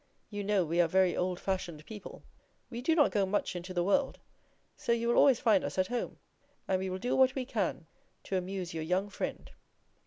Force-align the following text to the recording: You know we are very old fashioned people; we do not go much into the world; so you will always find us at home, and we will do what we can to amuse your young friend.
You 0.31 0.43
know 0.43 0.65
we 0.65 0.81
are 0.81 0.87
very 0.87 1.15
old 1.15 1.39
fashioned 1.39 1.85
people; 1.85 2.23
we 2.71 2.81
do 2.81 2.95
not 2.95 3.11
go 3.11 3.23
much 3.23 3.55
into 3.55 3.71
the 3.71 3.83
world; 3.83 4.17
so 4.75 4.91
you 4.91 5.07
will 5.07 5.15
always 5.15 5.39
find 5.39 5.63
us 5.63 5.77
at 5.77 5.89
home, 5.89 6.17
and 6.67 6.79
we 6.79 6.89
will 6.89 6.97
do 6.97 7.15
what 7.15 7.35
we 7.35 7.45
can 7.45 7.85
to 8.23 8.35
amuse 8.35 8.73
your 8.73 8.81
young 8.81 9.11
friend. 9.11 9.51